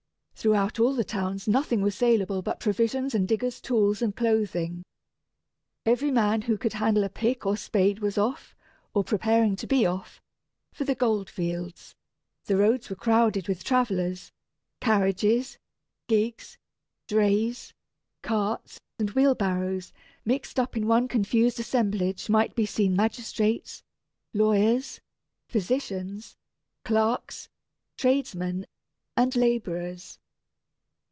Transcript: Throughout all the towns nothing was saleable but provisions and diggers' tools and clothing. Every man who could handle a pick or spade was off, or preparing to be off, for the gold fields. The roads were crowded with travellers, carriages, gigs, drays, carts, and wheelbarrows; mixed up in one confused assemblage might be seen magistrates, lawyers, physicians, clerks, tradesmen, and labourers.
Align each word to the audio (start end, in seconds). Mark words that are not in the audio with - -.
Throughout 0.33 0.79
all 0.79 0.95
the 0.95 1.03
towns 1.03 1.47
nothing 1.47 1.83
was 1.83 1.93
saleable 1.93 2.41
but 2.41 2.59
provisions 2.59 3.13
and 3.13 3.27
diggers' 3.27 3.61
tools 3.61 4.01
and 4.01 4.15
clothing. 4.15 4.81
Every 5.85 6.09
man 6.09 6.41
who 6.41 6.57
could 6.57 6.73
handle 6.73 7.03
a 7.03 7.09
pick 7.09 7.45
or 7.45 7.55
spade 7.55 7.99
was 7.99 8.17
off, 8.17 8.55
or 8.95 9.03
preparing 9.03 9.55
to 9.57 9.67
be 9.67 9.85
off, 9.85 10.19
for 10.73 10.83
the 10.83 10.95
gold 10.95 11.29
fields. 11.29 11.93
The 12.45 12.57
roads 12.57 12.89
were 12.89 12.95
crowded 12.95 13.47
with 13.47 13.63
travellers, 13.63 14.31
carriages, 14.79 15.59
gigs, 16.07 16.57
drays, 17.05 17.71
carts, 18.23 18.79
and 18.97 19.11
wheelbarrows; 19.11 19.93
mixed 20.25 20.59
up 20.59 20.75
in 20.75 20.87
one 20.87 21.07
confused 21.07 21.59
assemblage 21.59 22.29
might 22.31 22.55
be 22.55 22.65
seen 22.65 22.95
magistrates, 22.95 23.83
lawyers, 24.33 24.99
physicians, 25.47 26.35
clerks, 26.83 27.47
tradesmen, 27.95 28.65
and 29.15 29.35
labourers. 29.35 30.17